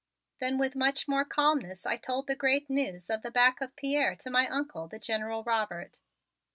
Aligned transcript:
Then 0.39 0.57
with 0.57 0.75
much 0.75 1.07
more 1.07 1.23
calmness 1.23 1.85
I 1.85 1.95
told 1.95 2.25
the 2.25 2.35
great 2.35 2.71
news 2.71 3.07
of 3.07 3.21
the 3.21 3.29
back 3.29 3.61
of 3.61 3.75
Pierre 3.75 4.15
to 4.15 4.31
my 4.31 4.47
Uncle, 4.47 4.87
the 4.87 4.97
General 4.97 5.43
Robert. 5.43 5.99